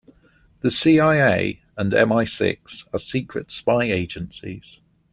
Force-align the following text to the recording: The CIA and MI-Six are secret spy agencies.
The 0.61 0.71
CIA 0.71 1.61
and 1.77 1.93
MI-Six 1.93 2.85
are 2.91 2.97
secret 2.97 3.51
spy 3.51 3.83
agencies. 3.83 4.79